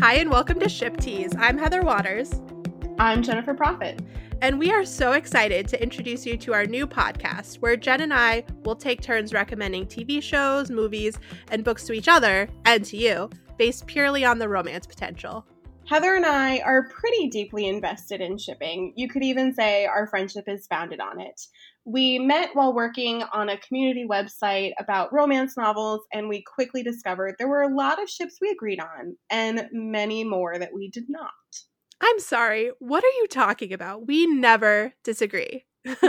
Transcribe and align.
Hi, 0.00 0.14
and 0.14 0.30
welcome 0.30 0.58
to 0.60 0.68
Ship 0.70 0.96
Teas. 0.96 1.32
I'm 1.38 1.58
Heather 1.58 1.82
Waters. 1.82 2.40
I'm 2.98 3.22
Jennifer 3.22 3.52
Profit. 3.52 4.00
And 4.40 4.58
we 4.58 4.70
are 4.70 4.82
so 4.82 5.12
excited 5.12 5.68
to 5.68 5.82
introduce 5.82 6.24
you 6.24 6.38
to 6.38 6.54
our 6.54 6.64
new 6.64 6.86
podcast 6.86 7.56
where 7.56 7.76
Jen 7.76 8.00
and 8.00 8.14
I 8.14 8.44
will 8.64 8.74
take 8.74 9.02
turns 9.02 9.34
recommending 9.34 9.84
TV 9.84 10.22
shows, 10.22 10.70
movies, 10.70 11.18
and 11.50 11.62
books 11.62 11.84
to 11.84 11.92
each 11.92 12.08
other 12.08 12.48
and 12.64 12.82
to 12.86 12.96
you 12.96 13.28
based 13.58 13.86
purely 13.86 14.24
on 14.24 14.38
the 14.38 14.48
romance 14.48 14.86
potential. 14.86 15.44
Heather 15.90 16.14
and 16.14 16.24
I 16.24 16.60
are 16.60 16.88
pretty 16.88 17.26
deeply 17.26 17.66
invested 17.66 18.20
in 18.20 18.38
shipping. 18.38 18.92
You 18.94 19.08
could 19.08 19.24
even 19.24 19.52
say 19.52 19.86
our 19.86 20.06
friendship 20.06 20.44
is 20.46 20.68
founded 20.68 21.00
on 21.00 21.20
it. 21.20 21.40
We 21.84 22.20
met 22.20 22.50
while 22.52 22.72
working 22.72 23.24
on 23.32 23.48
a 23.48 23.58
community 23.58 24.06
website 24.08 24.70
about 24.78 25.12
romance 25.12 25.56
novels, 25.56 26.02
and 26.12 26.28
we 26.28 26.44
quickly 26.44 26.84
discovered 26.84 27.34
there 27.38 27.48
were 27.48 27.62
a 27.62 27.74
lot 27.74 28.00
of 28.00 28.08
ships 28.08 28.36
we 28.40 28.50
agreed 28.50 28.78
on, 28.78 29.16
and 29.30 29.66
many 29.72 30.22
more 30.22 30.60
that 30.60 30.72
we 30.72 30.90
did 30.90 31.06
not. 31.08 31.32
I'm 32.00 32.20
sorry, 32.20 32.70
what 32.78 33.02
are 33.02 33.16
you 33.18 33.26
talking 33.26 33.72
about? 33.72 34.06
We 34.06 34.28
never 34.28 34.94
disagree. 35.02 35.64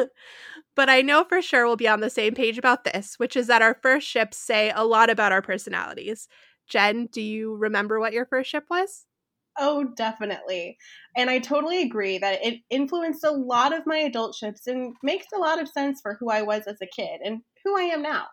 but 0.76 0.90
I 0.90 1.02
know 1.02 1.24
for 1.24 1.42
sure 1.42 1.66
we'll 1.66 1.76
be 1.76 1.88
on 1.88 2.02
the 2.02 2.12
same 2.12 2.36
page 2.36 2.60
about 2.60 2.84
this, 2.84 3.16
which 3.18 3.36
is 3.36 3.48
that 3.48 3.64
our 3.64 3.80
first 3.82 4.08
ships 4.08 4.38
say 4.38 4.72
a 4.76 4.86
lot 4.86 5.10
about 5.10 5.32
our 5.32 5.42
personalities. 5.42 6.28
Jen, 6.70 7.08
do 7.08 7.20
you 7.20 7.56
remember 7.56 8.00
what 8.00 8.14
your 8.14 8.28
first 8.28 8.52
ship 8.52 8.66
was? 8.70 9.08
Oh, 9.60 9.84
definitely. 9.96 10.78
And 11.16 11.30
I 11.30 11.40
totally 11.40 11.82
agree 11.82 12.18
that 12.18 12.44
it 12.44 12.62
influenced 12.70 13.24
a 13.24 13.32
lot 13.32 13.74
of 13.74 13.86
my 13.86 13.98
adult 13.98 14.36
ships 14.36 14.66
and 14.68 14.96
makes 15.04 15.28
a 15.36 15.40
lot 15.40 15.62
of 15.62 15.68
sense 15.68 16.00
for 16.02 16.16
who 16.20 16.30
I 16.30 16.42
was 16.42 16.68
as 16.68 16.78
a 16.82 16.88
kid 16.88 17.20
and 17.24 17.42
who 17.64 17.78
I 17.78 17.84
am 17.84 18.02
now. 18.02 18.28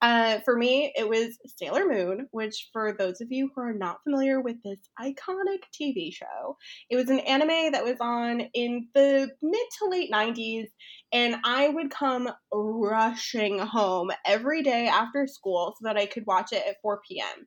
Uh, 0.00 0.40
for 0.40 0.56
me, 0.56 0.92
it 0.96 1.08
was 1.08 1.38
Sailor 1.46 1.86
Moon, 1.86 2.26
which, 2.32 2.70
for 2.72 2.92
those 2.92 3.20
of 3.20 3.30
you 3.30 3.50
who 3.54 3.60
are 3.62 3.72
not 3.72 4.02
familiar 4.02 4.40
with 4.40 4.56
this 4.64 4.80
iconic 5.00 5.60
TV 5.72 6.10
show, 6.10 6.56
it 6.90 6.96
was 6.96 7.08
an 7.08 7.20
anime 7.20 7.70
that 7.70 7.84
was 7.84 7.98
on 8.00 8.40
in 8.52 8.88
the 8.96 9.30
mid 9.42 9.60
to 9.78 9.88
late 9.88 10.10
90s, 10.10 10.68
and 11.12 11.36
I 11.44 11.68
would 11.68 11.90
come 11.90 12.28
rushing 12.52 13.60
home 13.60 14.10
every 14.26 14.64
day 14.64 14.88
after 14.88 15.28
school 15.28 15.76
so 15.78 15.86
that 15.86 15.96
I 15.96 16.06
could 16.06 16.26
watch 16.26 16.52
it 16.52 16.64
at 16.68 16.80
4 16.82 17.20
p.m. 17.20 17.46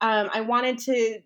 Um, 0.00 0.30
I 0.32 0.40
wanted 0.40 0.78
to 0.78 1.18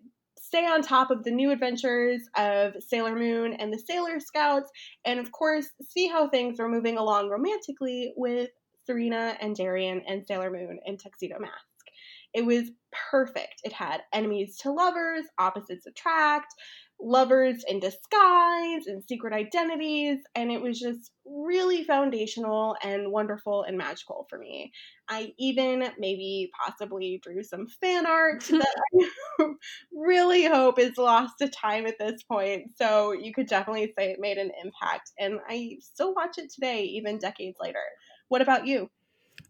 stay 0.47 0.65
on 0.65 0.81
top 0.81 1.11
of 1.11 1.25
the 1.25 1.31
new 1.31 1.51
adventures 1.51 2.21
of 2.37 2.73
Sailor 2.79 3.15
Moon 3.15 3.53
and 3.53 3.71
the 3.71 3.77
Sailor 3.77 4.21
Scouts, 4.21 4.71
and 5.03 5.19
of 5.19 5.29
course, 5.33 5.67
see 5.81 6.07
how 6.07 6.29
things 6.29 6.57
are 6.61 6.69
moving 6.69 6.97
along 6.97 7.29
romantically 7.29 8.13
with 8.15 8.49
Serena 8.85 9.35
and 9.41 9.57
Darien 9.57 10.01
and 10.07 10.25
Sailor 10.25 10.49
Moon 10.49 10.79
and 10.85 10.97
Tuxedo 10.97 11.37
Mask. 11.37 11.76
It 12.37 12.45
was 12.45 12.69
perfect. 13.09 13.61
It 13.63 13.73
had 13.73 14.01
enemies 14.13 14.57
to 14.57 14.71
lovers, 14.71 15.25
opposites 15.39 15.87
attract, 15.87 16.53
lovers 17.01 17.63
in 17.67 17.79
disguise 17.79 18.85
and 18.85 19.03
secret 19.03 19.33
identities, 19.33 20.19
and 20.35 20.51
it 20.51 20.61
was 20.61 20.79
just 20.79 21.09
really 21.25 21.83
foundational 21.83 22.77
and 22.83 23.11
wonderful 23.11 23.63
and 23.63 23.75
magical 23.75 24.27
for 24.29 24.37
me. 24.37 24.71
I 25.09 25.33
even 25.39 25.89
maybe 25.97 26.51
possibly 26.63 27.19
drew 27.23 27.41
some 27.41 27.65
fan 27.81 28.05
art 28.05 28.43
that 28.51 28.75
I 29.01 29.45
really 29.91 30.45
hope 30.45 30.77
is 30.77 30.95
lost 30.95 31.39
to 31.39 31.49
time 31.49 31.87
at 31.87 31.97
this 31.97 32.21
point. 32.21 32.65
So 32.75 33.13
you 33.13 33.33
could 33.33 33.47
definitely 33.47 33.91
say 33.97 34.11
it 34.11 34.19
made 34.19 34.37
an 34.37 34.51
impact, 34.63 35.09
and 35.17 35.39
I 35.49 35.77
still 35.81 36.13
watch 36.13 36.37
it 36.37 36.51
today, 36.53 36.83
even 36.83 37.17
decades 37.17 37.57
later. 37.59 37.81
What 38.27 38.43
about 38.43 38.67
you? 38.67 38.91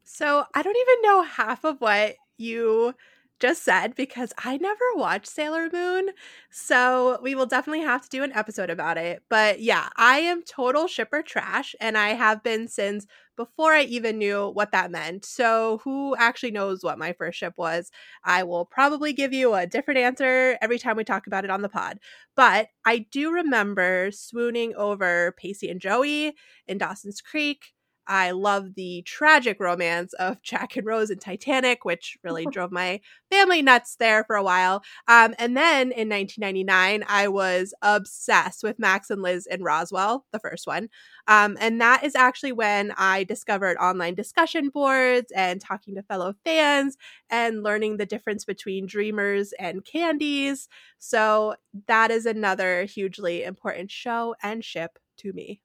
So 0.05 0.45
I 0.55 0.61
don't 0.61 0.77
even 0.77 1.01
know 1.01 1.23
half 1.23 1.65
of 1.65 1.81
what 1.81 2.15
you 2.37 2.93
just 3.39 3.63
said 3.63 3.93
because 3.95 4.33
I 4.43 4.57
never 4.57 4.83
watched 4.95 5.27
Sailor 5.27 5.69
Moon. 5.71 6.09
So 6.49 7.19
we 7.21 7.35
will 7.35 7.45
definitely 7.45 7.83
have 7.85 8.01
to 8.01 8.09
do 8.09 8.23
an 8.23 8.31
episode 8.33 8.71
about 8.71 8.97
it. 8.97 9.21
But 9.29 9.59
yeah, 9.61 9.89
I 9.95 10.19
am 10.19 10.41
total 10.41 10.87
shipper 10.87 11.21
trash 11.21 11.75
and 11.79 11.97
I 11.97 12.09
have 12.09 12.41
been 12.41 12.67
since 12.67 13.05
before 13.35 13.73
I 13.73 13.83
even 13.83 14.17
knew 14.17 14.49
what 14.49 14.71
that 14.71 14.89
meant. 14.89 15.23
So 15.23 15.81
who 15.83 16.15
actually 16.15 16.49
knows 16.49 16.83
what 16.83 16.97
my 16.97 17.13
first 17.13 17.37
ship 17.37 17.53
was? 17.57 17.91
I 18.23 18.41
will 18.43 18.65
probably 18.65 19.13
give 19.13 19.33
you 19.33 19.53
a 19.53 19.67
different 19.67 19.99
answer 19.99 20.57
every 20.59 20.79
time 20.79 20.97
we 20.97 21.03
talk 21.03 21.27
about 21.27 21.43
it 21.43 21.51
on 21.51 21.61
the 21.61 21.69
pod. 21.69 21.99
But 22.35 22.69
I 22.85 23.05
do 23.11 23.31
remember 23.31 24.09
swooning 24.11 24.73
over 24.75 25.35
Pacey 25.37 25.69
and 25.69 25.79
Joey 25.79 26.33
in 26.67 26.79
Dawson's 26.79 27.21
Creek. 27.21 27.73
I 28.07 28.31
love 28.31 28.75
the 28.75 29.01
tragic 29.03 29.59
romance 29.59 30.13
of 30.13 30.41
Jack 30.41 30.75
and 30.75 30.85
Rose 30.85 31.09
in 31.09 31.19
Titanic, 31.19 31.85
which 31.85 32.17
really 32.23 32.45
drove 32.51 32.71
my 32.71 33.01
family 33.29 33.61
nuts 33.61 33.95
there 33.97 34.23
for 34.23 34.35
a 34.35 34.43
while. 34.43 34.83
Um, 35.07 35.35
and 35.37 35.55
then 35.55 35.91
in 35.91 36.09
1999, 36.09 37.03
I 37.07 37.27
was 37.27 37.73
obsessed 37.81 38.63
with 38.63 38.79
Max 38.79 39.09
and 39.09 39.21
Liz 39.21 39.47
in 39.47 39.63
Roswell, 39.63 40.25
the 40.31 40.39
first 40.39 40.67
one. 40.67 40.89
Um, 41.27 41.57
and 41.59 41.81
that 41.81 42.03
is 42.03 42.15
actually 42.15 42.53
when 42.53 42.93
I 42.97 43.25
discovered 43.25 43.77
online 43.77 44.15
discussion 44.15 44.69
boards 44.69 45.31
and 45.35 45.59
talking 45.59 45.95
to 45.95 46.03
fellow 46.03 46.35
fans 46.45 46.97
and 47.29 47.63
learning 47.63 47.97
the 47.97 48.05
difference 48.05 48.45
between 48.45 48.85
dreamers 48.87 49.53
and 49.59 49.83
candies. 49.83 50.69
So 50.99 51.55
that 51.87 52.11
is 52.11 52.25
another 52.25 52.85
hugely 52.85 53.43
important 53.43 53.91
show 53.91 54.35
and 54.41 54.63
ship 54.63 54.97
to 55.17 55.33
me. 55.33 55.61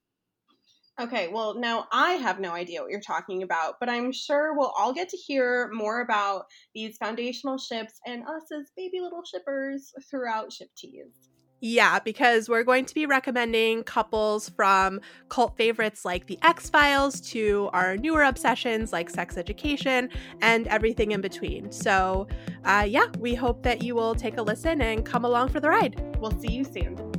Okay, 1.00 1.28
well, 1.28 1.54
now 1.58 1.86
I 1.91 2.12
have 2.12 2.38
no 2.38 2.53
idea 2.53 2.82
what 2.82 2.91
you're 2.91 3.00
talking 3.00 3.42
about, 3.42 3.76
but 3.80 3.88
I'm 3.88 4.12
sure 4.12 4.54
we'll 4.54 4.75
all 4.78 4.92
get 4.92 5.08
to 5.08 5.16
hear 5.16 5.70
more 5.72 6.03
about 6.03 6.44
these 6.75 6.98
foundational 6.98 7.56
ships 7.56 7.94
and 8.06 8.22
us 8.25 8.53
as 8.54 8.70
baby 8.76 9.00
little 9.00 9.22
shippers 9.25 9.91
throughout 10.10 10.53
Ship 10.53 10.69
Teas. 10.76 11.30
Yeah, 11.64 12.00
because 12.00 12.48
we're 12.48 12.64
going 12.64 12.84
to 12.86 12.94
be 12.94 13.06
recommending 13.06 13.84
couples 13.84 14.48
from 14.48 15.00
cult 15.28 15.56
favorites 15.56 16.04
like 16.04 16.26
The 16.26 16.38
X 16.42 16.69
Files 16.69 17.20
to 17.30 17.70
our 17.72 17.97
newer 17.97 18.24
obsessions 18.24 18.92
like 18.92 19.09
sex 19.09 19.38
education 19.38 20.10
and 20.41 20.66
everything 20.66 21.12
in 21.12 21.20
between. 21.20 21.70
So, 21.70 22.26
uh, 22.64 22.84
yeah, 22.88 23.06
we 23.19 23.34
hope 23.36 23.62
that 23.62 23.82
you 23.82 23.94
will 23.94 24.16
take 24.16 24.38
a 24.38 24.42
listen 24.42 24.82
and 24.82 25.06
come 25.06 25.24
along 25.24 25.50
for 25.50 25.60
the 25.60 25.69
ride. 25.69 26.19
We'll 26.19 26.38
see 26.38 26.53
you 26.53 26.64
soon. 26.64 27.12